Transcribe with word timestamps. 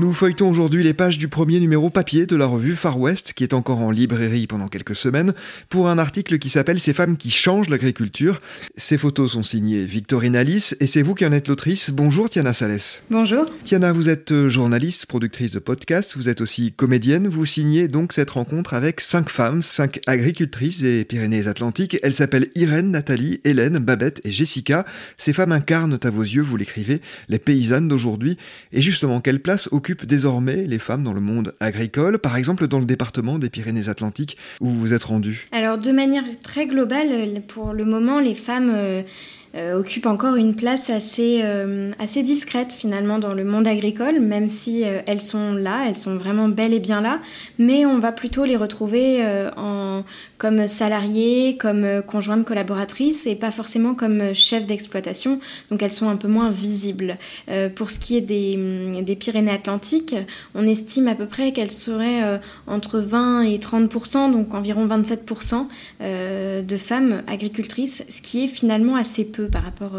Nous 0.00 0.14
feuilletons 0.14 0.48
aujourd'hui 0.48 0.84
les 0.84 0.94
pages 0.94 1.18
du 1.18 1.26
premier 1.26 1.58
numéro 1.58 1.90
papier 1.90 2.24
de 2.24 2.36
la 2.36 2.46
revue 2.46 2.76
Far 2.76 3.00
West, 3.00 3.32
qui 3.32 3.42
est 3.42 3.52
encore 3.52 3.80
en 3.80 3.90
librairie 3.90 4.46
pendant 4.46 4.68
quelques 4.68 4.94
semaines, 4.94 5.34
pour 5.70 5.88
un 5.88 5.98
article 5.98 6.38
qui 6.38 6.50
s'appelle 6.50 6.78
Ces 6.78 6.94
femmes 6.94 7.16
qui 7.16 7.32
changent 7.32 7.68
l'agriculture. 7.68 8.40
Ces 8.76 8.96
photos 8.96 9.32
sont 9.32 9.42
signées 9.42 9.84
Victorine 9.86 10.36
Alice, 10.36 10.76
et 10.78 10.86
c'est 10.86 11.02
vous 11.02 11.16
qui 11.16 11.26
en 11.26 11.32
êtes 11.32 11.48
l'autrice. 11.48 11.90
Bonjour 11.90 12.30
Tiana 12.30 12.52
Salès. 12.52 13.02
Bonjour. 13.10 13.50
Tiana, 13.64 13.92
vous 13.92 14.08
êtes 14.08 14.30
euh, 14.30 14.48
journaliste, 14.48 15.06
productrice 15.06 15.50
de 15.50 15.58
podcasts, 15.58 16.16
vous 16.16 16.28
êtes 16.28 16.42
aussi 16.42 16.70
comédienne. 16.70 17.26
Vous 17.26 17.44
signez 17.44 17.88
donc 17.88 18.12
cette 18.12 18.30
rencontre 18.30 18.74
avec 18.74 19.00
cinq 19.00 19.28
femmes, 19.28 19.62
cinq 19.62 19.98
agricultrices 20.06 20.80
des 20.80 21.04
Pyrénées-Atlantiques. 21.06 21.98
Elles 22.04 22.14
s'appellent 22.14 22.50
Irène, 22.54 22.92
Nathalie, 22.92 23.40
Hélène, 23.42 23.80
Babette 23.80 24.20
et 24.22 24.30
Jessica. 24.30 24.84
Ces 25.16 25.32
femmes 25.32 25.50
incarnent 25.50 25.98
à 26.00 26.10
vos 26.10 26.22
yeux, 26.22 26.42
vous 26.42 26.56
l'écrivez, 26.56 27.00
les 27.28 27.40
paysannes 27.40 27.88
d'aujourd'hui. 27.88 28.38
Et 28.70 28.80
justement, 28.80 29.20
quelle 29.20 29.40
place 29.40 29.68
occupent 29.88 30.04
désormais 30.04 30.66
les 30.66 30.78
femmes 30.78 31.02
dans 31.02 31.14
le 31.14 31.20
monde 31.22 31.54
agricole, 31.60 32.18
par 32.18 32.36
exemple 32.36 32.68
dans 32.68 32.78
le 32.78 32.84
département 32.84 33.38
des 33.38 33.48
Pyrénées-Atlantiques 33.48 34.36
où 34.60 34.68
vous 34.68 34.92
êtes 34.92 35.04
rendu 35.04 35.48
Alors 35.50 35.78
de 35.78 35.92
manière 35.92 36.24
très 36.42 36.66
globale, 36.66 37.40
pour 37.48 37.72
le 37.72 37.86
moment, 37.86 38.20
les 38.20 38.34
femmes... 38.34 38.70
Euh, 38.70 39.02
euh, 39.54 39.78
occupent 39.78 40.06
encore 40.06 40.36
une 40.36 40.54
place 40.54 40.90
assez, 40.90 41.40
euh, 41.42 41.92
assez 41.98 42.22
discrète 42.22 42.72
finalement 42.72 43.18
dans 43.18 43.34
le 43.34 43.44
monde 43.44 43.66
agricole, 43.66 44.20
même 44.20 44.48
si 44.48 44.82
elles 44.82 45.20
sont 45.20 45.52
là, 45.52 45.84
elles 45.88 45.96
sont 45.96 46.16
vraiment 46.16 46.48
bel 46.48 46.74
et 46.74 46.80
bien 46.80 47.00
là, 47.00 47.20
mais 47.58 47.86
on 47.86 47.98
va 47.98 48.12
plutôt 48.12 48.44
les 48.44 48.56
retrouver 48.56 49.24
en 49.56 50.04
comme 50.38 50.68
salariées, 50.68 51.56
comme 51.58 51.84
euh, 51.84 52.00
conjointes 52.00 52.46
collaboratrices 52.46 53.26
et 53.26 53.34
pas 53.34 53.50
forcément 53.50 53.94
comme 53.94 54.20
euh, 54.20 54.34
chefs 54.34 54.66
d'exploitation. 54.66 55.40
Donc 55.70 55.82
elles 55.82 55.92
sont 55.92 56.08
un 56.08 56.16
peu 56.16 56.28
moins 56.28 56.50
visibles. 56.50 57.18
Euh, 57.48 57.68
pour 57.68 57.90
ce 57.90 57.98
qui 57.98 58.16
est 58.16 58.20
des, 58.20 58.54
hum, 58.56 59.04
des 59.04 59.16
Pyrénées-Atlantiques, 59.16 60.14
on 60.54 60.66
estime 60.66 61.08
à 61.08 61.16
peu 61.16 61.26
près 61.26 61.52
qu'elles 61.52 61.72
seraient 61.72 62.40
entre 62.66 63.00
20 63.00 63.42
et 63.42 63.58
30% 63.58 64.30
donc 64.30 64.54
environ 64.54 64.86
27% 64.86 65.66
de 66.00 66.76
femmes 66.76 67.22
agricultrices, 67.26 68.04
ce 68.08 68.22
qui 68.22 68.44
est 68.44 68.48
finalement 68.48 68.94
assez 68.94 69.24
par 69.46 69.62
rapport, 69.62 69.92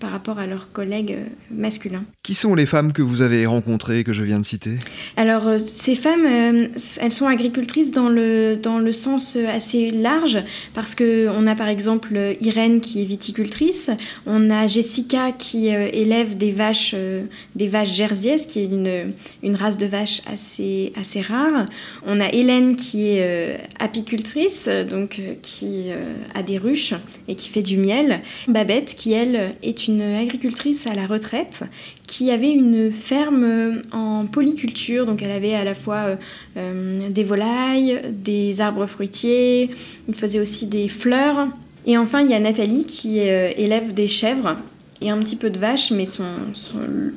par 0.00 0.10
rapport 0.10 0.38
à 0.38 0.46
leurs 0.46 0.72
collègues 0.72 1.16
masculins. 1.50 2.04
Qui 2.22 2.34
sont 2.34 2.54
les 2.54 2.66
femmes 2.66 2.92
que 2.92 3.02
vous 3.02 3.22
avez 3.22 3.46
rencontrées, 3.46 4.04
que 4.04 4.12
je 4.12 4.22
viens 4.22 4.40
de 4.40 4.46
citer? 4.46 4.78
Alors 5.16 5.58
ces 5.58 5.94
femmes, 5.94 6.26
elles 6.26 7.12
sont 7.12 7.26
agricultrices 7.26 7.90
dans 7.90 8.08
le, 8.08 8.56
dans 8.56 8.78
le 8.78 8.92
sens 8.92 9.36
assez 9.36 9.90
large 9.90 10.38
parce 10.74 10.94
que 10.94 11.28
on 11.30 11.46
a 11.46 11.54
par 11.54 11.68
exemple 11.68 12.36
Irène 12.40 12.80
qui 12.80 13.02
est 13.02 13.04
viticultrice, 13.04 13.90
on 14.26 14.50
a 14.50 14.66
Jessica 14.66 15.32
qui 15.32 15.74
euh, 15.74 15.88
élève 15.92 16.36
des 16.36 16.50
vaches, 16.50 16.92
euh, 16.94 17.22
des 17.54 17.68
vaches 17.68 17.92
jersiaises, 17.92 18.46
qui 18.46 18.60
est 18.60 18.66
une, 18.66 19.12
une 19.42 19.56
race 19.56 19.78
de 19.78 19.86
vaches 19.86 20.22
assez, 20.32 20.92
assez 20.98 21.20
rare. 21.20 21.66
On 22.04 22.20
a 22.20 22.28
Hélène 22.28 22.76
qui 22.76 23.08
est 23.08 23.22
euh, 23.22 23.56
apicultrice, 23.78 24.68
donc 24.88 25.20
qui 25.42 25.86
a 26.34 26.42
des 26.42 26.58
ruches 26.58 26.94
et 27.28 27.34
qui 27.34 27.48
fait 27.48 27.62
du 27.62 27.76
miel. 27.76 28.20
Babette 28.48 28.83
qui 28.86 29.12
elle 29.12 29.54
est 29.62 29.88
une 29.88 30.02
agricultrice 30.02 30.86
à 30.86 30.94
la 30.94 31.06
retraite 31.06 31.64
qui 32.06 32.30
avait 32.30 32.52
une 32.52 32.90
ferme 32.90 33.82
en 33.92 34.26
polyculture, 34.26 35.06
donc 35.06 35.22
elle 35.22 35.30
avait 35.30 35.54
à 35.54 35.64
la 35.64 35.74
fois 35.74 36.16
des 36.56 37.24
volailles, 37.24 38.00
des 38.12 38.60
arbres 38.60 38.86
fruitiers, 38.86 39.70
il 40.08 40.14
faisait 40.14 40.40
aussi 40.40 40.66
des 40.66 40.88
fleurs. 40.88 41.48
Et 41.86 41.98
enfin, 41.98 42.22
il 42.22 42.30
y 42.30 42.34
a 42.34 42.40
Nathalie 42.40 42.86
qui 42.86 43.20
euh, 43.20 43.50
élève 43.56 43.92
des 43.92 44.06
chèvres 44.06 44.56
et 45.00 45.10
un 45.10 45.18
petit 45.18 45.36
peu 45.36 45.50
de 45.50 45.58
vaches, 45.58 45.90
mais 45.90 46.06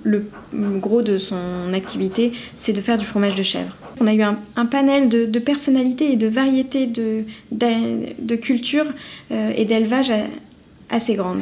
le, 0.04 0.26
gros 0.80 1.02
de 1.02 1.18
son 1.18 1.74
activité, 1.74 2.34
c'est 2.58 2.74
de 2.74 2.82
faire 2.82 2.98
du 2.98 3.06
fromage 3.06 3.36
de 3.36 3.44
chèvre. 3.44 3.78
On 4.02 4.08
a 4.08 4.14
eu 4.14 4.22
un, 4.22 4.66
panel 4.66 5.08
de, 5.08 5.40
personnalités 5.40 6.12
et 6.12 6.16
de 6.18 6.28
variétés 6.28 6.88
de, 6.88 8.36
cultures 8.36 8.88
euh, 9.32 9.54
et 9.56 9.64
d'élevage 9.64 10.12
assez 10.90 11.16
grandes. 11.16 11.42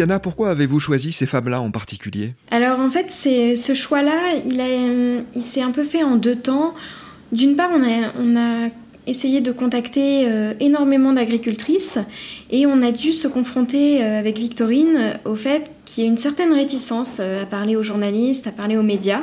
Tiana, 0.00 0.18
pourquoi 0.18 0.48
avez-vous 0.48 0.80
choisi 0.80 1.12
ces 1.12 1.26
femmes-là 1.26 1.60
en 1.60 1.70
particulier? 1.70 2.32
Alors 2.50 2.69
en 2.90 2.92
fait, 2.92 3.12
ce 3.12 3.72
choix-là, 3.72 4.34
il, 4.44 5.24
il 5.36 5.42
s'est 5.42 5.62
un 5.62 5.70
peu 5.70 5.84
fait 5.84 6.02
en 6.02 6.16
deux 6.16 6.34
temps. 6.34 6.74
D'une 7.30 7.54
part, 7.54 7.70
on 7.72 8.36
a, 8.36 8.68
essayé 9.06 9.40
de 9.40 9.52
contacter 9.52 10.28
euh, 10.28 10.54
énormément 10.58 11.12
d'agricultrices 11.12 12.00
et 12.50 12.66
on 12.66 12.82
a 12.82 12.90
dû 12.90 13.12
se 13.12 13.28
confronter 13.28 14.02
euh, 14.02 14.18
avec 14.18 14.38
Victorine 14.38 15.20
au 15.24 15.36
fait 15.36 15.70
qu'il 15.84 16.02
y 16.02 16.06
a 16.06 16.10
une 16.10 16.16
certaine 16.16 16.52
réticence 16.52 17.18
euh, 17.20 17.44
à 17.44 17.46
parler 17.46 17.76
aux 17.76 17.82
journalistes, 17.84 18.48
à 18.48 18.52
parler 18.52 18.76
aux 18.76 18.82
médias. 18.82 19.22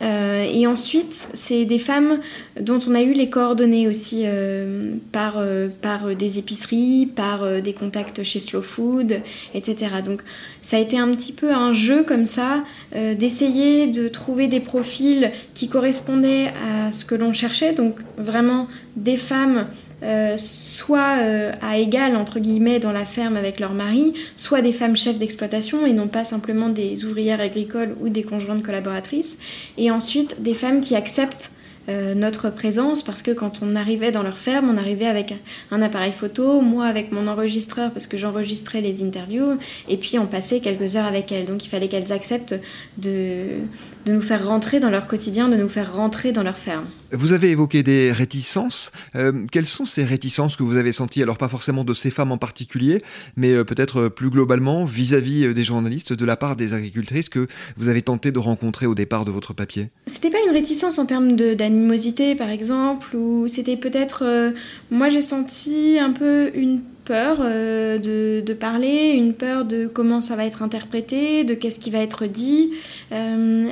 Euh, 0.00 0.46
et 0.48 0.66
ensuite, 0.66 1.12
c'est 1.12 1.64
des 1.64 1.78
femmes 1.78 2.20
dont 2.60 2.78
on 2.88 2.94
a 2.94 3.02
eu 3.02 3.12
les 3.12 3.30
coordonnées 3.30 3.88
aussi 3.88 4.22
euh, 4.24 4.94
par, 5.12 5.38
euh, 5.38 5.68
par 5.82 6.14
des 6.14 6.38
épiceries, 6.38 7.06
par 7.06 7.60
des 7.60 7.72
contacts 7.72 8.22
chez 8.22 8.40
Slow 8.40 8.62
Food, 8.62 9.20
etc. 9.54 9.96
Donc 10.04 10.22
ça 10.62 10.76
a 10.76 10.80
été 10.80 10.98
un 10.98 11.08
petit 11.08 11.32
peu 11.32 11.52
un 11.52 11.72
jeu 11.72 12.02
comme 12.02 12.24
ça, 12.24 12.64
d'essayer 12.94 13.88
de 13.88 14.08
trouver 14.08 14.48
des 14.48 14.60
profils 14.60 15.32
qui 15.54 15.68
correspondaient 15.68 16.52
à 16.68 16.92
ce 16.92 17.04
que 17.04 17.14
l'on 17.14 17.32
cherchait, 17.32 17.72
donc 17.72 17.96
vraiment 18.16 18.68
des 18.96 19.16
femmes 19.16 19.66
euh, 20.02 20.36
soit 20.36 21.18
euh, 21.20 21.52
à 21.60 21.78
égal 21.78 22.14
entre 22.16 22.38
guillemets 22.38 22.78
dans 22.78 22.92
la 22.92 23.04
ferme 23.04 23.36
avec 23.36 23.58
leur 23.58 23.72
mari, 23.72 24.14
soit 24.36 24.62
des 24.62 24.72
femmes 24.72 24.96
chefs 24.96 25.18
d'exploitation 25.18 25.86
et 25.86 25.92
non 25.92 26.08
pas 26.08 26.24
simplement 26.24 26.68
des 26.68 27.04
ouvrières 27.04 27.40
agricoles 27.40 27.96
ou 28.00 28.08
des 28.08 28.22
conjointes 28.22 28.62
collaboratrices, 28.62 29.38
et 29.76 29.90
ensuite 29.90 30.42
des 30.42 30.54
femmes 30.54 30.80
qui 30.80 30.94
acceptent 30.94 31.52
euh, 31.88 32.14
notre 32.14 32.50
présence 32.50 33.02
parce 33.02 33.22
que 33.22 33.30
quand 33.30 33.60
on 33.62 33.74
arrivait 33.74 34.12
dans 34.12 34.22
leur 34.22 34.36
ferme, 34.36 34.68
on 34.68 34.76
arrivait 34.76 35.06
avec 35.06 35.34
un 35.70 35.80
appareil 35.80 36.12
photo, 36.12 36.60
moi 36.60 36.84
avec 36.84 37.12
mon 37.12 37.26
enregistreur 37.26 37.92
parce 37.92 38.06
que 38.06 38.18
j'enregistrais 38.18 38.82
les 38.82 39.02
interviews, 39.02 39.58
et 39.88 39.96
puis 39.96 40.18
on 40.18 40.26
passait 40.26 40.60
quelques 40.60 40.96
heures 40.96 41.06
avec 41.06 41.32
elles. 41.32 41.46
Donc 41.46 41.64
il 41.64 41.68
fallait 41.68 41.88
qu'elles 41.88 42.12
acceptent 42.12 42.56
de, 42.98 43.60
de 44.04 44.12
nous 44.12 44.20
faire 44.20 44.46
rentrer 44.46 44.80
dans 44.80 44.90
leur 44.90 45.06
quotidien, 45.06 45.48
de 45.48 45.56
nous 45.56 45.68
faire 45.70 45.96
rentrer 45.96 46.30
dans 46.32 46.42
leur 46.42 46.58
ferme. 46.58 46.84
Vous 47.12 47.32
avez 47.32 47.50
évoqué 47.50 47.82
des 47.82 48.12
réticences. 48.12 48.92
Euh, 49.16 49.46
quelles 49.50 49.66
sont 49.66 49.86
ces 49.86 50.04
réticences 50.04 50.56
que 50.56 50.62
vous 50.62 50.76
avez 50.76 50.92
senties? 50.92 51.22
Alors 51.22 51.38
pas 51.38 51.48
forcément 51.48 51.82
de 51.82 51.94
ces 51.94 52.10
femmes 52.10 52.32
en 52.32 52.36
particulier, 52.36 53.02
mais 53.36 53.52
euh, 53.52 53.64
peut-être 53.64 54.08
plus 54.08 54.28
globalement 54.28 54.84
vis-à-vis 54.84 55.54
des 55.54 55.64
journalistes 55.64 56.12
de 56.12 56.24
la 56.26 56.36
part 56.36 56.54
des 56.54 56.74
agricultrices 56.74 57.30
que 57.30 57.46
vous 57.78 57.88
avez 57.88 58.02
tenté 58.02 58.30
de 58.30 58.38
rencontrer 58.38 58.84
au 58.84 58.94
départ 58.94 59.24
de 59.24 59.30
votre 59.30 59.54
papier? 59.54 59.88
C'était 60.06 60.28
pas 60.28 60.38
une 60.46 60.52
réticence 60.52 60.98
en 60.98 61.06
termes 61.06 61.34
d'animosité 61.34 62.34
par 62.34 62.50
exemple, 62.50 63.16
ou 63.16 63.48
c'était 63.48 63.78
peut-être... 63.78 64.24
Euh, 64.26 64.50
moi 64.90 65.08
j'ai 65.08 65.22
senti 65.22 65.98
un 65.98 66.10
peu 66.10 66.50
une 66.54 66.82
peur 67.06 67.38
de, 67.38 68.52
parler, 68.52 69.14
une 69.16 69.32
peur 69.32 69.64
de 69.64 69.86
comment 69.86 70.20
ça 70.20 70.36
va 70.36 70.44
être 70.44 70.60
interprété, 70.60 71.44
de 71.44 71.54
qu'est-ce 71.54 71.80
qui 71.80 71.90
va 71.90 72.00
être 72.00 72.26
dit, 72.26 72.72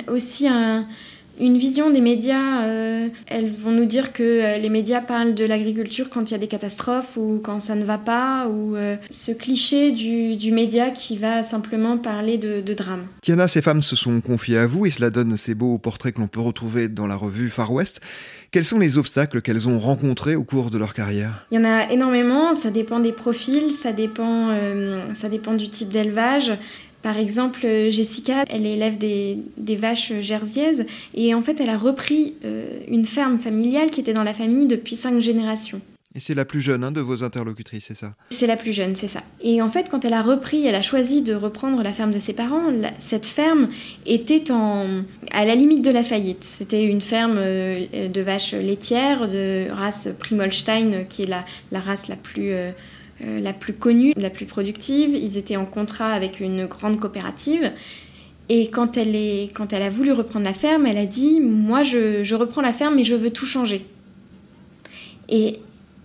aussi 0.08 0.48
un 0.48 0.86
une 1.40 1.58
vision 1.58 1.90
des 1.90 2.00
médias, 2.00 2.64
euh, 2.64 3.08
elles 3.26 3.50
vont 3.50 3.70
nous 3.70 3.84
dire 3.84 4.12
que 4.12 4.22
euh, 4.22 4.58
les 4.58 4.68
médias 4.68 5.00
parlent 5.00 5.34
de 5.34 5.44
l'agriculture 5.44 6.08
quand 6.10 6.30
il 6.30 6.32
y 6.32 6.34
a 6.34 6.38
des 6.38 6.46
catastrophes 6.46 7.16
ou 7.16 7.40
quand 7.42 7.60
ça 7.60 7.74
ne 7.74 7.84
va 7.84 7.98
pas, 7.98 8.48
ou 8.48 8.76
euh, 8.76 8.96
ce 9.10 9.32
cliché 9.32 9.92
du, 9.92 10.52
média 10.52 10.90
qui 10.90 11.18
va 11.18 11.42
simplement 11.42 11.98
parler 11.98 12.38
de, 12.38 12.60
de, 12.60 12.74
drame. 12.74 13.06
Tiana, 13.20 13.48
ces 13.48 13.60
femmes 13.60 13.82
se 13.82 13.96
sont 13.96 14.20
confiées 14.20 14.58
à 14.58 14.66
vous 14.66 14.86
et 14.86 14.90
cela 14.90 15.10
donne 15.10 15.36
ces 15.36 15.54
beaux 15.54 15.76
portraits 15.78 16.14
que 16.14 16.20
l'on 16.20 16.28
peut 16.28 16.40
retrouver 16.40 16.88
dans 16.88 17.06
la 17.06 17.16
revue 17.16 17.50
Far 17.50 17.72
West. 17.72 18.00
Quels 18.52 18.64
sont 18.64 18.78
les 18.78 18.96
obstacles 18.96 19.42
qu'elles 19.42 19.68
ont 19.68 19.78
rencontrés 19.78 20.36
au 20.36 20.44
cours 20.44 20.70
de 20.70 20.78
leur 20.78 20.94
carrière? 20.94 21.46
Il 21.50 21.56
y 21.56 21.58
en 21.58 21.64
a 21.64 21.90
énormément, 21.90 22.54
ça 22.54 22.70
dépend 22.70 23.00
des 23.00 23.12
profils, 23.12 23.72
ça 23.72 23.92
dépend, 23.92 24.56
ça 25.14 25.28
dépend 25.28 25.54
du 25.54 25.68
type 25.68 25.88
d'élevage. 25.88 26.52
Par 27.06 27.18
exemple, 27.18 27.60
euh, 27.64 27.88
Jessica, 27.88 28.44
elle 28.50 28.66
est 28.66 28.72
élève 28.72 28.98
des, 28.98 29.38
vaches 29.76 30.12
jerseyaises 30.22 30.86
et 31.14 31.34
en 31.34 31.40
fait, 31.40 31.60
elle 31.60 31.70
a 31.70 31.78
repris 31.78 32.34
euh, 32.44 32.80
une 32.88 33.06
ferme 33.06 33.38
familiale 33.38 33.90
qui 33.90 34.00
était 34.00 34.12
dans 34.12 34.24
la 34.24 34.34
famille 34.34 34.66
depuis 34.66 34.96
cinq 34.96 35.20
générations. 35.20 35.80
Et 36.16 36.18
c'est 36.18 36.34
la 36.34 36.44
plus 36.44 36.60
jeune 36.60 36.82
hein, 36.82 36.90
de 36.90 37.00
vos 37.00 37.22
interlocutrices, 37.22 37.84
c'est 37.84 37.94
ça? 37.94 38.10
C'est 38.30 38.48
la 38.48 38.56
plus 38.56 38.72
jeune, 38.72 38.96
c'est 38.96 39.06
ça. 39.06 39.20
Et 39.40 39.62
en 39.62 39.70
fait, 39.70 39.88
quand 39.88 40.04
elle 40.04 40.14
a 40.14 40.22
repris, 40.22 40.66
elle 40.66 40.74
a 40.74 40.82
choisi 40.82 41.22
de 41.22 41.32
reprendre 41.32 41.80
la 41.80 41.92
ferme 41.92 42.12
de 42.12 42.18
ses 42.18 42.34
parents, 42.34 42.72
cette 42.98 43.26
ferme 43.26 43.68
était 44.04 44.50
en, 44.50 45.04
à 45.30 45.44
la 45.44 45.54
limite 45.54 45.84
de 45.84 45.92
la 45.92 46.02
faillite. 46.02 46.42
C'était 46.42 46.82
une 46.82 47.02
ferme 47.02 47.36
euh, 47.38 48.08
de 48.08 48.20
vaches 48.20 48.54
laitières 48.54 49.28
de 49.28 49.68
race 49.70 50.08
Primolstein, 50.18 51.04
qui 51.08 51.22
est 51.22 51.28
la, 51.28 51.44
la 51.70 51.78
race 51.78 52.08
la 52.08 52.16
plus... 52.16 52.50
Euh, 52.50 52.72
la 53.20 53.52
plus 53.52 53.72
connue, 53.72 54.12
la 54.16 54.30
plus 54.30 54.46
productive. 54.46 55.14
Ils 55.14 55.38
étaient 55.38 55.56
en 55.56 55.64
contrat 55.64 56.12
avec 56.12 56.40
une 56.40 56.66
grande 56.66 57.00
coopérative. 57.00 57.72
Et 58.48 58.68
quand 58.68 58.96
elle, 58.96 59.16
a 59.82 59.90
voulu 59.90 60.12
reprendre 60.12 60.44
la 60.44 60.52
ferme, 60.52 60.86
elle 60.86 60.98
a 60.98 61.06
dit 61.06 61.40
Moi, 61.40 61.82
je, 61.82 62.22
je 62.22 62.34
reprends 62.34 62.62
la 62.62 62.72
ferme, 62.72 62.96
mais 62.96 63.04
je 63.04 63.14
veux 63.14 63.30
tout 63.30 63.46
changer. 63.46 63.86
Et 65.28 65.60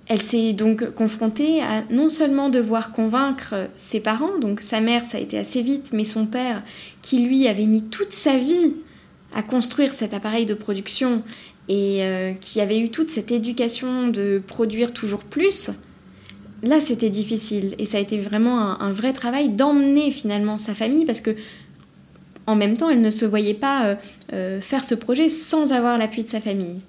elle 0.07 0.21
s'est 0.21 0.53
donc 0.53 0.93
confrontée 0.93 1.61
à 1.61 1.83
non 1.89 2.09
seulement 2.09 2.49
devoir 2.49 2.91
convaincre 2.91 3.69
ses 3.77 4.01
parents, 4.01 4.37
donc 4.39 4.59
sa 4.59 4.81
mère, 4.81 5.05
ça 5.05 5.17
a 5.17 5.21
été 5.21 5.37
assez 5.37 5.61
vite, 5.61 5.91
mais 5.93 6.03
son 6.03 6.25
père, 6.25 6.63
qui 7.01 7.19
lui 7.19 7.47
avait 7.47 7.65
mis 7.65 7.83
toute 7.83 8.11
sa 8.11 8.37
vie 8.37 8.75
à 9.33 9.43
construire 9.43 9.93
cet 9.93 10.13
appareil 10.13 10.45
de 10.45 10.53
production 10.53 11.23
et 11.69 12.03
euh, 12.03 12.33
qui 12.33 12.59
avait 12.59 12.79
eu 12.79 12.89
toute 12.89 13.09
cette 13.09 13.31
éducation 13.31 14.09
de 14.09 14.41
produire 14.45 14.91
toujours 14.91 15.23
plus, 15.23 15.71
là, 16.63 16.81
c'était 16.81 17.09
difficile 17.09 17.75
et 17.77 17.85
ça 17.85 17.97
a 17.97 18.01
été 18.01 18.19
vraiment 18.19 18.81
un, 18.81 18.91
vrai 18.91 19.13
travail 19.13 19.49
d'emmener 19.49 20.11
finalement 20.11 20.57
sa 20.57 20.73
famille 20.73 21.05
parce 21.05 21.21
que 21.21 21.35
en 22.47 22.55
même 22.55 22.75
temps, 22.75 22.89
elle 22.89 23.01
ne 23.01 23.09
se 23.11 23.25
voyait 23.25 23.53
pas 23.53 23.85
euh, 23.85 23.95
euh, 24.33 24.61
faire 24.61 24.83
ce 24.83 24.95
projet 24.95 25.29
sans 25.29 25.73
avoir 25.73 25.97
l'appui 25.97 26.23
de 26.23 26.29
sa 26.29 26.41
famille. 26.41 26.81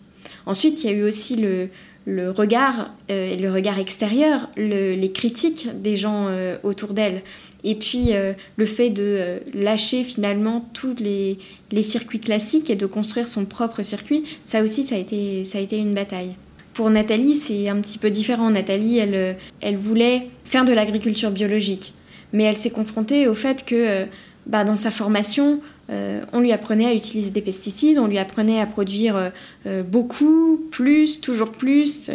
Ensuite, 0.47 0.83
il 0.83 0.91
y 0.91 0.93
a 0.93 0.97
eu 0.97 1.03
aussi 1.03 1.37
le, 1.37 1.69
regard, 2.31 2.95
euh, 3.11 3.37
le 3.37 3.53
regard 3.53 3.79
extérieur, 3.79 4.49
les 4.57 5.13
critiques 5.13 5.69
des 5.81 5.95
gens 5.95 6.29
autour 6.63 6.95
d'elle. 6.95 7.23
Et 7.65 7.77
puis 7.77 8.11
le 8.57 8.65
fait 8.65 8.91
de 8.91 9.41
lâcher 9.55 10.03
finalement 10.03 10.69
tous 10.73 10.97
les, 10.99 11.39
les, 11.71 11.85
circuits 11.85 12.19
classiques 12.19 12.71
et 12.71 12.77
de 12.77 12.87
construire 12.87 13.29
son 13.29 13.45
propre 13.45 13.85
circuit, 13.85 14.25
ça 14.43 14.65
aussi, 14.65 14.83
ça 14.83 14.97
a 14.97 14.99
été, 14.99 15.45
ça 15.45 15.59
a 15.59 15.61
été 15.61 15.79
une 15.79 15.95
bataille. 15.95 16.35
Pour 16.75 16.89
Nathalie, 16.89 17.35
c'est 17.35 17.69
un 17.69 17.81
petit 17.81 17.99
peu 17.99 18.11
différent. 18.11 18.51
Nathalie, 18.51 18.99
elle, 18.99 19.15
euh, 19.15 19.33
elle 19.61 19.77
voulait 19.77 20.29
faire 20.45 20.65
de 20.65 20.73
l'agriculture 20.73 21.31
biologique, 21.31 21.95
mais 22.33 22.45
elle 22.45 22.57
s'est 22.57 22.71
confrontée 22.71 23.29
au 23.29 23.35
fait 23.35 23.65
que 23.65 23.75
euh, 23.75 24.07
bah, 24.47 24.65
dans 24.65 24.79
sa 24.79 24.91
formation, 24.91 25.61
euh, 25.91 26.25
on 26.33 26.41
lui 26.41 26.51
apprenait 26.51 26.87
à 26.87 26.95
utiliser 26.95 27.31
des 27.31 27.43
pesticides, 27.43 27.99
on 27.99 28.07
lui 28.07 28.19
apprenait 28.19 28.61
à 28.61 28.67
produire 28.67 29.33
beaucoup, 29.87 30.67
plus, 30.71 31.21
toujours 31.21 31.53
plus, 31.53 32.11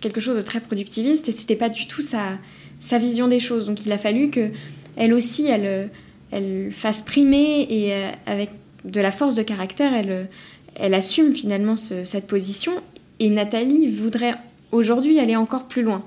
quelque 0.00 0.20
chose 0.20 0.36
de 0.36 0.42
très 0.42 0.60
productiviste, 0.60 1.28
et 1.28 1.32
c'était 1.32 1.56
pas 1.56 1.68
du 1.68 1.86
tout 1.86 2.02
sa, 2.02 2.98
vision 2.98 3.28
des 3.28 3.40
choses. 3.40 3.66
Donc 3.66 3.86
il 3.86 3.92
a 3.92 3.98
fallu 3.98 4.30
que 4.30 4.50
elle 4.96 5.14
aussi, 5.14 5.46
elle, 5.46 5.90
elle 6.32 6.72
fasse 6.72 7.02
primer 7.02 7.66
et 7.70 7.92
avec 8.26 8.50
de 8.84 9.00
la 9.00 9.12
force 9.12 9.36
de 9.36 9.42
caractère, 9.42 9.94
elle, 9.94 10.28
elle 10.74 10.94
assume 10.94 11.34
finalement 11.34 11.76
cette 11.76 12.26
position 12.26 12.72
et 13.20 13.28
Nathalie 13.28 13.86
voudrait 13.86 14.34
aujourd'hui 14.72 15.20
aller 15.20 15.36
encore 15.36 15.64
plus 15.64 15.82
loin. 15.82 16.02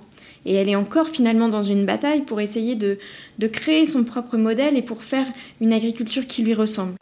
Et 0.45 0.56
elle 0.56 0.68
est 0.68 0.75
encore 0.75 1.07
finalement 1.07 1.48
dans 1.48 1.62
une 1.62 1.86
bataille 1.86 2.24
pour 2.24 2.42
essayer 2.42 2.75
de, 2.75 2.98
de 3.39 3.48
créer 3.48 3.86
son 3.86 4.04
propre 4.04 4.36
modèle 4.36 4.75
et 4.75 4.81
pour 4.81 5.04
faire 5.04 5.27
une 5.62 5.71
agriculture 5.71 6.27
qui 6.27 6.44
lui 6.44 6.54
ressemble. 6.54 6.95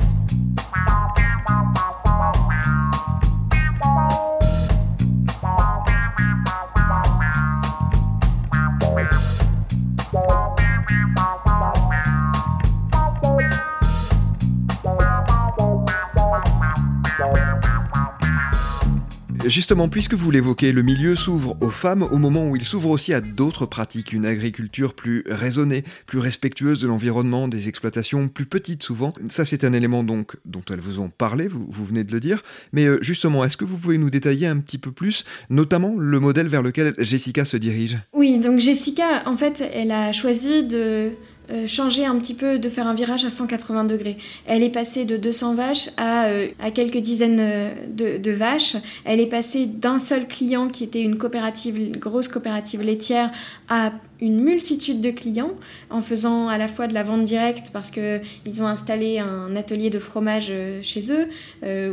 Justement, 19.51 19.89
puisque 19.89 20.13
vous 20.13 20.31
l'évoquez, 20.31 20.71
le 20.71 20.81
milieu 20.81 21.13
s'ouvre 21.13 21.57
aux 21.59 21.71
femmes 21.71 22.03
au 22.03 22.17
moment 22.17 22.47
où 22.47 22.55
il 22.55 22.63
s'ouvre 22.63 22.89
aussi 22.89 23.13
à 23.13 23.19
d'autres 23.19 23.65
pratiques, 23.65 24.13
une 24.13 24.25
agriculture 24.25 24.93
plus 24.93 25.25
raisonnée, 25.27 25.83
plus 26.05 26.19
respectueuse 26.19 26.79
de 26.79 26.87
l'environnement, 26.87 27.49
des 27.49 27.67
exploitations 27.67 28.29
plus 28.29 28.45
petites 28.45 28.81
souvent. 28.81 29.13
Ça, 29.27 29.43
c'est 29.43 29.65
un 29.65 29.73
élément 29.73 30.05
donc 30.05 30.37
dont 30.45 30.63
elles 30.71 30.79
vous 30.79 31.01
ont 31.01 31.09
parlé, 31.09 31.49
vous, 31.49 31.85
venez 31.85 32.05
de 32.05 32.13
le 32.13 32.21
dire. 32.21 32.43
Mais 32.71 32.85
euh, 32.85 32.99
justement, 33.01 33.43
est-ce 33.43 33.57
que 33.57 33.65
vous 33.65 33.77
pouvez 33.77 33.97
nous 33.97 34.09
détailler 34.09 34.47
un 34.47 34.57
petit 34.57 34.77
peu 34.77 34.93
plus, 34.93 35.25
notamment 35.49 35.95
le 35.97 36.21
modèle 36.21 36.47
vers 36.47 36.61
lequel 36.61 36.93
Jessica 36.97 37.43
se 37.43 37.57
dirige? 37.57 37.99
Oui, 38.13 38.39
donc 38.39 38.59
Jessica, 38.59 39.23
en 39.25 39.35
fait, 39.35 39.69
elle 39.73 39.91
a 39.91 40.13
choisi 40.13 40.63
de 40.63 41.11
euh, 41.51 41.67
changer 41.67 42.05
un 42.05 42.17
petit 42.17 42.33
peu, 42.33 42.59
de 42.59 42.69
faire 42.69 42.87
un 42.87 42.93
virage 42.93 43.25
à 43.25 43.29
180 43.29 43.83
degrés. 43.83 44.15
Elle 44.45 44.63
est 44.63 44.69
passée 44.69 45.03
de 45.03 45.17
200 45.17 45.55
vaches 45.55 45.89
à, 45.97 46.25
euh, 46.25 46.47
à 46.59 46.71
quelques 46.71 46.99
dizaines 46.99 47.39
euh, 47.41 47.71
de, 47.89 48.31
vaches. 48.31 48.77
Elle 49.03 49.19
est 49.19 49.27
passée 49.27 49.65
d'un 49.65 49.99
seul 49.99 50.27
client 50.27 50.69
qui 50.69 50.83
était 50.85 51.01
une 51.01 51.17
coopérative, 51.17 51.77
une 51.77 51.97
grosse 51.97 52.29
coopérative 52.29 52.81
laitière, 52.81 53.31
à 53.67 53.91
une 54.21 54.39
multitude 54.41 55.01
de 55.01 55.11
clients 55.11 55.51
en 55.89 56.01
faisant 56.01 56.47
à 56.47 56.57
la 56.57 56.67
fois 56.67 56.87
de 56.87 56.93
la 56.93 57.03
vente 57.03 57.25
directe 57.25 57.71
parce 57.73 57.91
qu'ils 57.91 58.61
ont 58.61 58.67
installé 58.67 59.17
un 59.17 59.55
atelier 59.55 59.89
de 59.89 59.97
fromage 59.97 60.53
chez 60.83 61.01
eux 61.11 61.27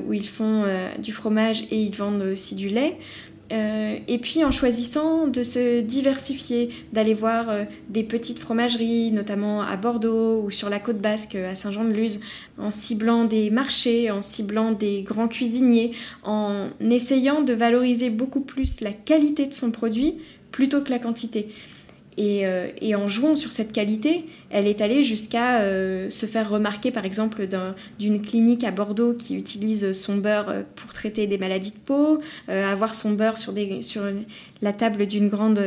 où 0.07 0.13
ils 0.13 0.29
font 0.29 0.65
du 0.99 1.13
fromage 1.13 1.65
et 1.71 1.83
ils 1.83 1.97
vendent 1.97 2.21
aussi 2.21 2.55
du 2.55 2.69
lait. 2.69 2.99
Euh, 3.51 3.99
et 4.07 4.19
puis 4.19 4.45
en 4.45 4.51
choisissant 4.51 5.27
de 5.27 5.43
se 5.43 5.81
diversifier, 5.81 6.71
d'aller 6.93 7.15
voir 7.15 7.49
euh, 7.49 7.65
des 7.89 8.03
petites 8.03 8.39
fromageries, 8.39 9.11
notamment 9.11 9.63
à 9.63 9.77
Bordeaux 9.77 10.43
ou 10.43 10.51
sur 10.51 10.69
la 10.69 10.79
côte 10.79 10.99
basque 10.99 11.35
à 11.35 11.55
Saint-Jean-de-Luz, 11.55 12.21
en 12.59 12.71
ciblant 12.71 13.25
des 13.25 13.49
marchés, 13.51 14.11
en 14.11 14.21
ciblant 14.21 14.73
des 14.73 15.03
grands 15.03 15.29
cuisiniers, 15.29 15.93
en 16.25 16.69
essayant 16.81 17.41
de 17.41 17.55
valoriser 17.55 18.11
beaucoup 18.11 18.43
plus 18.43 18.81
la 18.81 18.93
qualité 18.93 19.47
de 19.47 19.55
son 19.55 19.71
produit 19.71 20.17
plutôt 20.53 20.83
que 20.83 20.91
la 20.91 20.99
quantité. 20.99 21.49
Euh, 22.19 22.71
et, 22.81 22.95
en 22.95 23.09
jouant 23.09 23.37
sur 23.37 23.53
cette 23.53 23.73
qualité, 23.73 24.25
elle 24.51 24.67
est 24.67 24.81
allée 24.81 25.03
jusqu'à 25.03 25.61
euh, 25.61 26.11
se 26.11 26.27
faire 26.27 26.51
remarquer, 26.51 26.91
par 26.91 27.05
exemple, 27.05 27.49
d'une 27.99 28.21
clinique 28.21 28.65
à 28.65 28.71
Bordeaux 28.71 29.15
qui 29.15 29.37
utilise 29.37 29.93
son 29.93 30.17
beurre 30.17 30.49
euh, 30.49 30.63
pour 30.75 30.93
traiter 30.93 31.27
des 31.27 31.39
maladies 31.39 31.73
de 31.73 31.79
peau, 31.79 32.21
avoir 32.49 32.95
son 32.95 33.13
beurre 33.13 33.39
sur, 33.39 33.53
la 34.63 34.73
table 34.73 35.07
d'une 35.07 35.29
grande, 35.29 35.61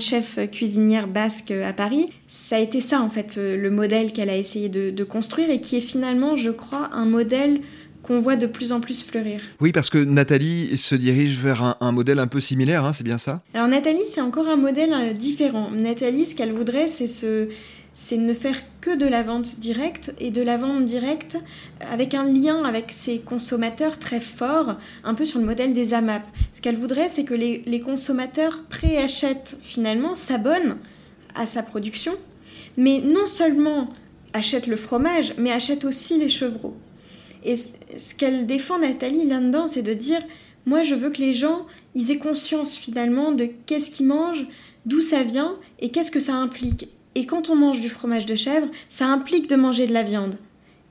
chef 0.00 0.38
cuisinière 0.50 1.06
basque 1.06 1.52
à 1.52 1.72
Paris. 1.72 2.08
Ça 2.26 2.56
a 2.56 2.58
été 2.58 2.80
ça, 2.80 3.00
en 3.00 3.10
fait, 3.10 3.36
le 3.36 3.70
modèle 3.70 4.12
qu'elle 4.12 4.30
a 4.30 4.36
essayé 4.36 4.68
de 4.68 5.04
construire 5.04 5.50
et 5.50 5.60
qui 5.60 5.76
est 5.76 5.80
finalement, 5.82 6.36
je 6.36 6.50
crois, 6.50 6.90
un 6.92 7.04
modèle 7.04 7.60
qu'on 8.02 8.20
voit 8.20 8.36
de 8.36 8.46
plus 8.46 8.72
en 8.72 8.80
plus 8.80 9.02
fleurir. 9.02 9.40
Oui, 9.60 9.72
parce 9.72 9.90
que 9.90 9.98
Nathalie 9.98 10.76
se 10.76 10.94
dirige 10.94 11.38
vers 11.38 11.76
un, 11.80 11.92
modèle 11.92 12.18
un 12.18 12.26
peu 12.26 12.40
similaire, 12.40 12.84
hein, 12.84 12.92
c'est 12.92 13.04
bien 13.04 13.18
ça? 13.18 13.42
Alors 13.54 13.68
Nathalie, 13.68 14.04
c'est 14.08 14.20
encore 14.20 14.48
un 14.48 14.56
modèle 14.56 14.92
euh, 14.92 15.12
différent. 15.12 15.70
Nathalie, 15.70 16.26
ce 16.26 16.34
qu'elle 16.34 16.52
voudrait, 16.52 16.88
c'est 16.88 17.06
ce 17.06 17.48
c'est 17.92 18.16
ne 18.16 18.34
faire 18.34 18.60
que 18.80 18.96
de 18.96 19.06
la 19.06 19.22
vente 19.22 19.58
directe 19.58 20.14
et 20.20 20.30
de 20.30 20.42
la 20.42 20.56
vente 20.56 20.84
directe 20.84 21.36
avec 21.80 22.14
un 22.14 22.24
lien 22.24 22.62
avec 22.64 22.92
ses 22.92 23.18
consommateurs 23.18 23.98
très 23.98 24.20
fort, 24.20 24.76
un 25.02 25.14
peu 25.14 25.24
sur 25.24 25.40
le 25.40 25.44
modèle 25.44 25.74
des 25.74 25.92
AMAP. 25.92 26.22
Ce 26.52 26.60
qu'elle 26.60 26.76
voudrait, 26.76 27.08
c'est 27.08 27.24
que 27.24 27.34
les, 27.34 27.62
les 27.66 27.80
consommateurs 27.80 28.62
préachètent 28.70 29.56
finalement, 29.60 30.14
s'abonnent 30.14 30.78
à 31.34 31.46
sa 31.46 31.62
production, 31.62 32.12
mais 32.76 33.00
non 33.00 33.26
seulement 33.26 33.88
achètent 34.32 34.68
le 34.68 34.76
fromage, 34.76 35.34
mais 35.36 35.50
achètent 35.50 35.84
aussi 35.84 36.18
les 36.18 36.28
chevreaux. 36.28 36.76
Et 37.44 37.56
ce 37.56 38.14
qu'elle 38.14 38.46
défend, 38.46 38.78
Nathalie, 38.78 39.26
là-dedans, 39.26 39.66
c'est 39.66 39.82
de 39.82 39.94
dire 39.94 40.20
moi, 40.66 40.82
je 40.82 40.94
veux 40.94 41.10
que 41.10 41.22
les 41.22 41.32
gens 41.32 41.66
ils 41.94 42.10
aient 42.10 42.18
conscience 42.18 42.76
finalement 42.76 43.32
de 43.32 43.48
qu'est-ce 43.66 43.90
qu'ils 43.90 44.06
mangent, 44.06 44.46
d'où 44.86 45.00
ça 45.00 45.22
vient 45.22 45.54
et 45.80 45.90
qu'est-ce 45.90 46.10
que 46.10 46.20
ça 46.20 46.34
implique. 46.34 46.88
Et 47.14 47.26
quand 47.26 47.50
on 47.50 47.56
mange 47.56 47.80
du 47.80 47.88
fromage 47.88 48.26
de 48.26 48.34
chèvre, 48.34 48.68
ça 48.88 49.06
implique 49.06 49.48
de 49.48 49.56
manger 49.56 49.86
de 49.86 49.92
la 49.92 50.02
viande. 50.02 50.36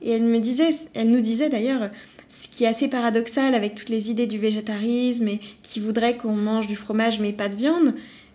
Et 0.02 0.10
elle 0.10 0.22
me 0.22 0.38
disait, 0.38 0.70
elle 0.94 1.10
nous 1.10 1.20
disait 1.20 1.48
d'ailleurs, 1.48 1.90
ce 2.28 2.48
qui 2.48 2.64
est 2.64 2.68
assez 2.68 2.88
paradoxal 2.88 3.54
avec 3.54 3.74
toutes 3.74 3.88
les 3.88 4.10
idées 4.10 4.26
du 4.26 4.38
végétarisme 4.38 5.28
et 5.28 5.40
qui 5.62 5.80
voudrait 5.80 6.16
qu'on 6.16 6.34
mange 6.34 6.66
du 6.66 6.76
fromage 6.76 7.20
mais 7.20 7.32
pas 7.32 7.48
de 7.48 7.56
viande. 7.56 7.94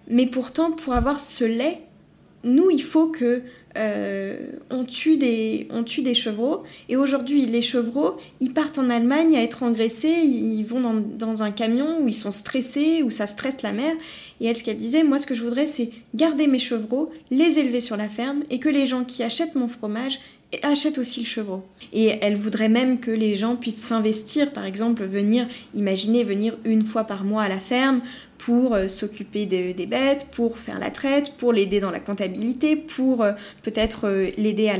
Mais 0.09 0.25
pourtant, 0.25 0.71
pour 0.71 0.93
avoir 0.93 1.19
ce 1.19 1.45
lait, 1.45 1.81
nous, 2.43 2.69
il 2.69 2.83
faut 2.83 3.07
que 3.07 3.41
euh, 3.77 4.37
on, 4.69 4.85
tue 4.85 5.17
des, 5.17 5.67
on 5.71 5.83
tue 5.83 6.01
des 6.01 6.13
chevreaux. 6.13 6.63
Et 6.89 6.95
aujourd'hui, 6.95 7.45
les 7.45 7.61
chevreaux, 7.61 8.17
ils 8.39 8.53
partent 8.53 8.77
en 8.77 8.89
Allemagne 8.89 9.35
à 9.35 9.43
être 9.43 9.63
engraissés, 9.63 10.21
ils 10.23 10.63
vont 10.63 10.79
dans, 10.79 10.93
dans, 10.93 11.43
un 11.43 11.51
camion 11.51 12.01
où 12.01 12.07
ils 12.07 12.13
sont 12.13 12.31
stressés, 12.31 13.03
où 13.03 13.11
ça 13.11 13.27
stresse 13.27 13.61
la 13.61 13.73
mère. 13.73 13.95
Et 14.41 14.47
elle, 14.47 14.55
ce 14.55 14.63
qu'elle 14.63 14.77
disait, 14.77 15.03
moi, 15.03 15.19
ce 15.19 15.25
que 15.25 15.35
je 15.35 15.43
voudrais, 15.43 15.67
c'est 15.67 15.91
garder 16.13 16.47
mes 16.47 16.59
chevreaux, 16.59 17.11
les 17.31 17.59
élever 17.59 17.81
sur 17.81 17.97
la 17.97 18.09
ferme, 18.09 18.43
et 18.49 18.59
que 18.59 18.69
les 18.69 18.85
gens 18.85 19.03
qui 19.03 19.23
achètent 19.23 19.55
mon 19.55 19.67
fromage 19.67 20.19
achètent 20.63 20.97
aussi 20.97 21.21
le 21.21 21.25
chevreau. 21.25 21.63
Et 21.93 22.17
elle 22.21 22.35
voudrait 22.35 22.69
même 22.69 22.99
que 22.99 23.11
les 23.11 23.35
gens 23.35 23.55
puissent 23.55 23.83
s'investir, 23.83 24.51
par 24.51 24.65
exemple, 24.65 25.03
venir, 25.03 25.47
imaginer 25.73 26.23
venir 26.23 26.55
une 26.65 26.83
fois 26.83 27.03
par 27.03 27.23
mois 27.23 27.43
à 27.43 27.49
la 27.49 27.59
ferme 27.59 28.01
pour 28.37 28.73
euh, 28.73 28.87
s'occuper 28.87 29.45
des 29.45 29.85
bêtes, 29.85 30.27
pour 30.31 30.57
faire 30.57 30.79
la 30.79 30.89
traite, 30.91 31.33
pour 31.37 31.53
l'aider 31.53 31.79
dans 31.79 31.91
la 31.91 31.99
comptabilité, 31.99 32.75
pour 32.75 33.23
euh, 33.23 33.31
peut-être 33.63 34.07
euh, 34.07 34.31
l'aider 34.37 34.69
à 34.69 34.77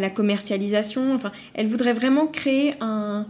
la, 0.00 0.10
commercialisation. 0.10 1.14
Enfin, 1.14 1.32
elle 1.54 1.66
voudrait 1.66 1.92
vraiment 1.92 2.26
créer 2.26 2.74
un, 2.80 3.26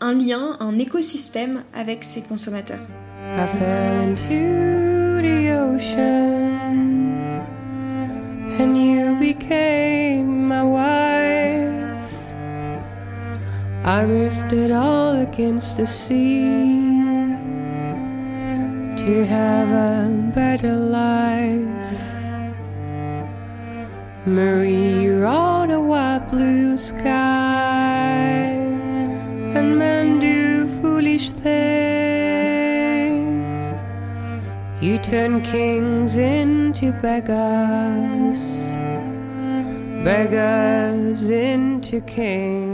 lien, 0.00 0.56
un 0.60 0.78
écosystème 0.78 1.62
avec 1.74 2.04
ses 2.04 2.22
consommateurs. 2.22 2.80
And 8.58 8.74
you 8.74 9.14
became 9.20 10.48
my 10.48 10.62
wife. 10.62 10.96
I 13.84 14.02
all 14.72 15.20
against 15.20 15.76
the 15.76 15.86
sea. 15.86 16.85
To 19.06 19.24
have 19.24 19.70
a 19.70 20.10
better 20.34 20.74
life. 20.74 21.62
Marie, 24.26 25.00
you're 25.00 25.26
on 25.26 25.70
a 25.70 25.80
white 25.80 26.26
blue 26.28 26.76
sky, 26.76 28.50
and 29.54 29.78
men 29.78 30.18
do 30.18 30.66
foolish 30.80 31.30
things. 31.30 32.02
You 34.80 34.98
turn 34.98 35.40
kings 35.42 36.16
into 36.16 36.90
beggars, 37.00 38.42
beggars 40.04 41.30
into 41.30 42.00
kings. 42.00 42.65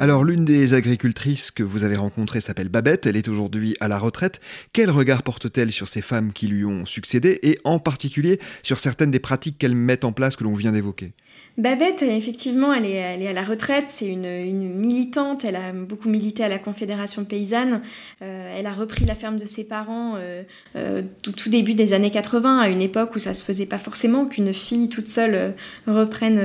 Alors 0.00 0.22
l'une 0.22 0.44
des 0.44 0.74
agricultrices 0.74 1.50
que 1.50 1.64
vous 1.64 1.82
avez 1.82 1.96
rencontrées 1.96 2.40
s'appelle 2.40 2.68
Babette, 2.68 3.06
elle 3.06 3.16
est 3.16 3.26
aujourd'hui 3.26 3.76
à 3.80 3.88
la 3.88 3.98
retraite. 3.98 4.40
Quel 4.72 4.90
regard 4.90 5.24
porte-t-elle 5.24 5.72
sur 5.72 5.88
ces 5.88 6.02
femmes 6.02 6.32
qui 6.32 6.46
lui 6.46 6.64
ont 6.64 6.86
succédé 6.86 7.40
et 7.42 7.58
en 7.64 7.80
particulier 7.80 8.38
sur 8.62 8.78
certaines 8.78 9.10
des 9.10 9.18
pratiques 9.18 9.58
qu'elle 9.58 9.74
met 9.74 10.04
en 10.04 10.12
place 10.12 10.36
que 10.36 10.44
l'on 10.44 10.54
vient 10.54 10.70
d'évoquer? 10.70 11.14
Babette, 11.58 12.02
effectivement, 12.02 12.72
elle 12.72 12.86
est, 12.86 13.26
à 13.26 13.32
la 13.32 13.42
retraite, 13.42 13.86
c'est 13.88 14.06
une, 14.06 14.76
militante, 14.76 15.44
elle 15.44 15.56
a 15.56 15.72
beaucoup 15.72 16.08
milité 16.08 16.44
à 16.44 16.48
la 16.48 16.58
Confédération 16.58 17.24
paysanne, 17.24 17.82
euh, 18.22 18.54
elle 18.56 18.66
a 18.66 18.72
repris 18.72 19.04
la 19.04 19.16
ferme 19.16 19.40
de 19.40 19.46
ses 19.46 19.64
parents 19.64 20.14
euh, 20.18 20.44
euh, 20.76 21.02
tout, 21.20 21.50
début 21.50 21.74
des 21.74 21.94
années 21.94 22.12
80, 22.12 22.60
à 22.60 22.68
une 22.68 22.80
époque 22.80 23.16
où 23.16 23.18
ça 23.18 23.34
se 23.34 23.42
faisait 23.44 23.66
pas 23.66 23.78
forcément 23.78 24.26
qu'une 24.26 24.54
fille 24.54 24.88
toute 24.88 25.08
seule 25.08 25.56
reprenne 25.88 26.40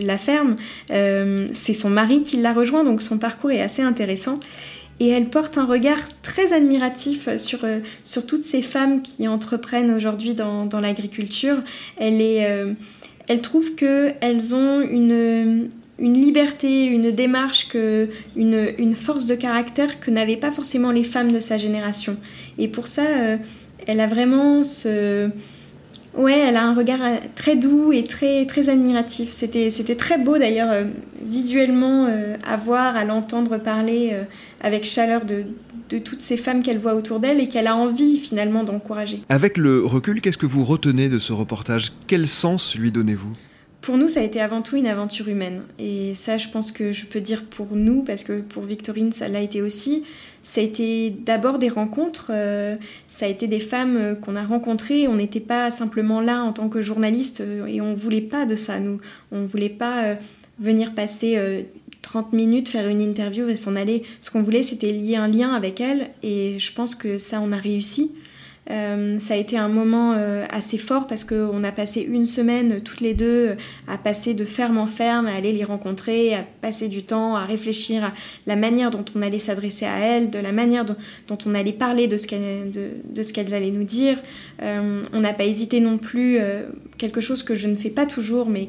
la 0.00 0.16
ferme. 0.16 0.56
c'est 0.88 1.74
son 1.74 1.90
mari 1.90 2.22
qui 2.22 2.38
l'a 2.38 2.54
rejoint, 2.54 2.82
donc 2.82 3.02
son 3.02 3.18
parcours 3.18 3.50
est 3.50 3.60
assez 3.60 3.82
intéressant. 3.82 4.40
Et 5.00 5.08
elle 5.08 5.28
porte 5.28 5.58
un 5.58 5.64
regard 5.64 6.00
très 6.22 6.54
admiratif 6.54 7.28
sur, 7.36 7.60
toutes 8.26 8.44
ces 8.44 8.62
femmes 8.62 9.02
qui 9.02 9.28
entreprennent 9.28 9.94
aujourd'hui 9.94 10.34
dans, 10.34 10.64
dans 10.64 10.80
l'agriculture. 10.80 11.62
Elle 11.98 12.22
est 12.22 12.46
elle 13.30 13.42
trouve 13.42 13.76
qu'elles 13.76 14.56
ont 14.56 14.80
une, 14.80 15.68
une 16.00 16.14
liberté, 16.14 16.86
une 16.86 17.12
démarche, 17.12 17.68
que, 17.68 18.08
une, 18.34 18.70
une 18.76 18.96
force 18.96 19.26
de 19.26 19.36
caractère 19.36 20.00
que 20.00 20.10
n'avaient 20.10 20.36
pas 20.36 20.50
forcément 20.50 20.90
les 20.90 21.04
femmes 21.04 21.30
de 21.30 21.38
sa 21.38 21.56
génération. 21.56 22.16
Et 22.58 22.66
pour 22.66 22.88
ça, 22.88 23.04
euh, 23.04 23.36
elle 23.86 24.00
a 24.00 24.08
vraiment 24.08 24.64
ce... 24.64 25.30
Ouais, 26.16 26.40
elle 26.40 26.56
a 26.56 26.64
un 26.64 26.74
regard 26.74 26.98
euh, 27.02 27.18
très 27.36 27.54
doux 27.54 27.92
et 27.92 28.02
très, 28.02 28.46
très 28.46 28.68
admiratif. 28.68 29.28
C'était, 29.28 29.70
c'était 29.70 29.94
très 29.94 30.18
beau 30.18 30.36
d'ailleurs 30.36 30.72
euh, 30.72 30.86
visuellement 31.24 32.08
à 32.44 32.56
voir, 32.56 32.96
à 32.96 33.04
l'entendre 33.04 33.58
parler 33.58 34.12
avec 34.60 34.84
chaleur 34.84 35.24
de, 35.24 35.44
de 35.90 35.98
toutes 35.98 36.22
ces 36.22 36.36
femmes 36.36 36.62
qu'elle 36.62 36.78
voit 36.78 36.94
autour 36.94 37.20
d'elle 37.20 37.40
et 37.40 37.48
qu'elle 37.48 37.66
a 37.66 37.76
envie 37.76 38.18
finalement 38.18 38.64
d'encourager. 38.64 39.20
Avec 39.28 39.56
le 39.56 39.84
recul, 39.84 40.20
qu'est-ce 40.20 40.38
que 40.38 40.46
vous 40.46 40.64
retenez 40.64 41.08
de 41.08 41.18
ce 41.18 41.32
reportage? 41.32 41.92
Quel 42.06 42.28
sens 42.28 42.76
lui 42.76 42.92
donnez-vous? 42.92 43.32
Pour 43.80 43.96
nous, 43.96 44.08
ça 44.08 44.20
a 44.20 44.22
été 44.22 44.40
avant 44.40 44.60
tout 44.60 44.76
une 44.76 44.86
aventure 44.86 45.28
humaine. 45.28 45.62
Et 45.78 46.14
ça, 46.14 46.36
je 46.36 46.48
pense 46.48 46.70
que 46.70 46.92
je 46.92 47.06
peux 47.06 47.20
dire 47.20 47.44
pour 47.44 47.74
nous, 47.74 48.02
parce 48.02 48.24
que 48.24 48.40
pour 48.40 48.62
Victorine, 48.62 49.10
ça 49.10 49.28
l'a 49.28 49.40
été 49.40 49.62
aussi. 49.62 50.04
Ça 50.42 50.60
a 50.60 50.64
été 50.64 51.10
d'abord 51.10 51.58
des 51.58 51.68
rencontres, 51.68 52.30
euh, 52.32 52.76
ça 53.08 53.26
a 53.26 53.28
été 53.28 53.46
des 53.46 53.60
femmes 53.60 53.96
euh, 53.96 54.14
qu'on 54.14 54.36
a 54.36 54.42
rencontrées. 54.42 55.08
On 55.08 55.16
n'était 55.16 55.40
pas 55.40 55.70
simplement 55.70 56.20
là 56.20 56.42
en 56.42 56.52
tant 56.52 56.68
que 56.68 56.80
journaliste 56.80 57.40
euh, 57.40 57.66
et 57.66 57.80
on 57.80 57.94
voulait 57.94 58.20
pas 58.20 58.46
de 58.46 58.54
ça. 58.54 58.80
Nous, 58.80 58.98
on 59.32 59.44
voulait 59.44 59.68
pas 59.68 60.16
venir 60.58 60.94
passer 60.94 61.66
30 62.02 62.32
minutes, 62.32 62.68
faire 62.68 62.88
une 62.88 63.00
interview 63.00 63.48
et 63.48 63.56
s'en 63.56 63.76
aller. 63.76 64.04
Ce 64.20 64.30
qu'on 64.30 64.42
voulait, 64.42 64.62
c'était 64.62 64.92
lier 64.92 65.16
un 65.16 65.28
lien 65.28 65.52
avec 65.52 65.80
elle 65.80 66.10
et 66.22 66.58
je 66.58 66.72
pense 66.72 66.94
que 66.94 67.18
ça, 67.18 67.40
on 67.40 67.52
a 67.52 67.56
réussi. 67.56 68.12
Euh, 68.70 69.18
ça 69.18 69.34
a 69.34 69.36
été 69.36 69.56
un 69.56 69.68
moment 69.68 70.14
euh, 70.16 70.46
assez 70.48 70.78
fort 70.78 71.08
parce 71.08 71.24
qu'on 71.24 71.64
a 71.64 71.72
passé 71.72 72.02
une 72.02 72.26
semaine 72.26 72.80
toutes 72.80 73.00
les 73.00 73.14
deux 73.14 73.56
à 73.88 73.98
passer 73.98 74.32
de 74.32 74.44
ferme 74.44 74.78
en 74.78 74.86
ferme, 74.86 75.26
à 75.26 75.34
aller 75.34 75.52
les 75.52 75.64
rencontrer, 75.64 76.34
à 76.34 76.44
passer 76.60 76.88
du 76.88 77.02
temps, 77.02 77.34
à 77.34 77.44
réfléchir 77.44 78.04
à 78.04 78.12
la 78.46 78.54
manière 78.54 78.92
dont 78.92 79.04
on 79.16 79.22
allait 79.22 79.40
s'adresser 79.40 79.86
à 79.86 79.98
elles, 79.98 80.30
de 80.30 80.38
la 80.38 80.52
manière 80.52 80.84
dont, 80.84 80.96
on 81.46 81.54
allait 81.54 81.72
parler 81.72 82.06
de 82.06 82.16
ce 82.16 82.26
qu'elles 82.26 83.54
allaient 83.54 83.70
nous 83.70 83.84
dire. 83.84 84.18
Euh, 84.62 85.02
on 85.12 85.20
n'a 85.20 85.32
pas 85.32 85.44
hésité 85.44 85.80
non 85.80 85.98
plus, 85.98 86.38
quelque 86.98 87.20
chose 87.20 87.42
que 87.42 87.54
je 87.54 87.66
ne 87.66 87.74
fais 87.76 87.90
pas 87.90 88.06
toujours, 88.06 88.48
mais 88.48 88.68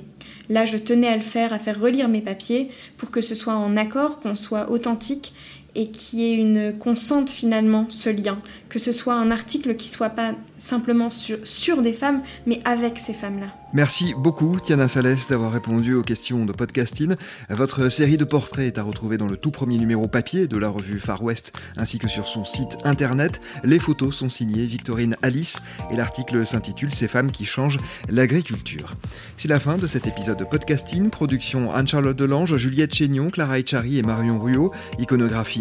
Là, 0.50 0.66
je 0.66 0.78
tenais 0.78 1.08
à 1.08 1.16
le 1.16 1.22
faire, 1.22 1.54
à 1.54 1.60
faire 1.60 1.80
relire 1.80 2.10
mes 2.10 2.20
papiers 2.20 2.70
pour 2.98 3.10
que 3.10 3.22
ce 3.22 3.36
soit 3.36 3.54
en 3.54 3.78
accord, 3.78 4.20
qu'on 4.20 4.36
soit 4.36 4.70
authentique 4.70 5.34
et 5.76 5.90
qu'il 5.92 6.20
y 6.20 6.32
ait 6.32 6.36
une 6.36 6.74
consente 6.78 7.30
finalement, 7.30 7.86
ce 7.90 8.10
lien. 8.10 8.40
Que 8.70 8.80
ce 8.80 8.92
soit 8.92 9.16
un 9.16 9.32
article 9.32 9.76
qui 9.76 9.88
soit 9.88 10.10
pas 10.10 10.34
simplement 10.58 11.10
sur, 11.10 11.38
sur 11.44 11.82
des 11.82 11.94
femmes, 11.94 12.22
mais 12.46 12.62
avec 12.66 13.00
ces 13.00 13.14
femmes-là. 13.14 13.48
Merci 13.74 14.14
beaucoup, 14.18 14.60
Tiana 14.60 14.90
Salès, 14.90 15.28
d'avoir 15.28 15.54
répondu 15.54 15.94
aux 15.94 16.02
questions 16.02 16.46
de 16.46 16.52
podcasting. 16.52 17.16
Votre 17.50 17.88
série 17.88 18.18
de 18.18 18.26
portraits 18.26 18.68
est 18.68 18.78
à 18.78 18.84
retrouver 18.84 19.18
dans 19.18 19.28
le 19.28 19.38
tout 19.38 19.52
premier 19.52 19.78
numéro 19.78 20.10
papier 20.10 20.48
de 20.48 20.58
la 20.58 20.68
revue 20.68 21.00
Far 21.00 21.24
West, 21.24 21.54
ainsi 21.78 21.98
que 21.98 22.10
sur 22.10 22.28
son 22.28 22.44
site 22.44 22.78
internet. 22.84 23.40
Les 23.64 23.80
photos 23.80 24.14
sont 24.14 24.28
signées 24.28 24.66
Victorine 24.66 25.16
Alice 25.22 25.62
et 25.90 25.96
l'article 25.96 26.46
s'intitule 26.46 26.94
Ces 26.94 27.08
femmes 27.08 27.32
qui 27.32 27.46
changent 27.46 27.80
l'agriculture. 28.10 28.94
C'est 29.38 29.48
la 29.48 29.60
fin 29.60 29.78
de 29.78 29.88
cet 29.88 30.06
épisode 30.06 30.38
de 30.38 30.44
podcasting. 30.44 31.10
Production 31.10 31.74
Anne-Charlotte 31.74 32.18
Delange, 32.18 32.58
Juliette 32.58 32.94
Chénion, 32.94 33.30
Clara 33.30 33.58
Echari 33.58 33.98
et 33.98 34.04
Marion 34.04 34.38
Ruot. 34.38 34.74
Iconographie 35.00 35.61